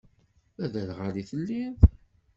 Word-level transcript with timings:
D 0.59 0.61
aderɣal 0.65 1.15
i 1.21 1.23
telliḍ? 1.29 1.77